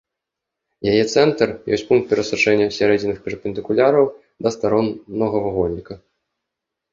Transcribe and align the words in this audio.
Яе 0.91 1.01
цэнтр 1.13 1.47
ёсць 1.75 1.83
пункт 1.89 2.07
перасячэння 2.13 2.67
сярэдзінных 2.77 3.19
перпендыкуляраў 3.27 4.09
да 4.47 4.55
старон 4.57 4.87
многавугольніка. 5.15 5.93